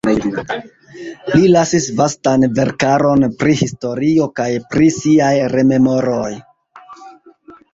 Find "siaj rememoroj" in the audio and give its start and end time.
4.97-6.33